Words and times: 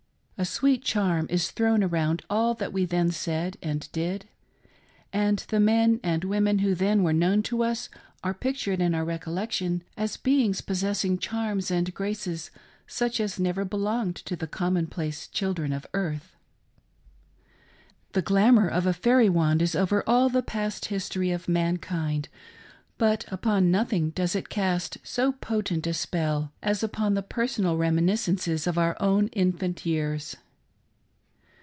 A 0.39 0.43
sweet 0.43 0.81
charm 0.81 1.27
is 1.29 1.51
thrown 1.51 1.83
around 1.83 2.23
all 2.27 2.55
that 2.55 2.73
we 2.73 2.83
then 2.83 3.11
said 3.11 3.57
and 3.61 3.87
did; 3.91 4.27
and 5.13 5.37
the 5.49 5.59
men 5.59 5.99
and 6.01 6.23
women 6.23 6.57
who 6.65 6.73
then 6.73 7.03
were 7.03 7.13
known 7.13 7.43
to 7.43 7.61
us 7.61 7.89
are 8.23 8.33
pictured 8.33 8.81
in 8.81 8.95
our 8.95 9.05
recollection 9.05 9.83
as 9.95 10.17
beings 10.17 10.61
possessing 10.61 11.19
charms 11.19 11.69
and 11.69 11.93
graces 11.93 12.49
such 12.87 13.19
as 13.19 13.39
never 13.39 13.63
belonged 13.63 14.15
to 14.15 14.35
the 14.35 14.47
common 14.47 14.87
place 14.87 15.27
children 15.27 15.71
of 15.71 15.85
earth. 15.93 16.35
The 18.13 18.23
glamour 18.23 18.67
of 18.67 18.87
a 18.87 18.93
fairy 18.93 19.29
wand 19.29 19.61
is 19.61 19.75
over 19.75 20.03
all 20.07 20.27
the 20.27 20.41
past 20.41 20.85
history 20.85 21.29
of 21.29 21.47
mankind; 21.47 22.29
but 22.97 23.25
upon 23.31 23.71
nothing 23.71 24.11
does 24.11 24.35
it 24.35 24.47
cast 24.47 24.99
so 25.01 25.31
potent 25.31 25.87
a 25.87 25.93
spell 25.95 26.51
as 26.61 26.83
upon 26.83 27.15
the 27.15 27.23
personal 27.23 27.75
reminiscences 27.75 28.67
of 28.67 28.77
our 28.77 28.95
own 29.01 29.25
infant 29.29 29.87
years. 29.87 30.35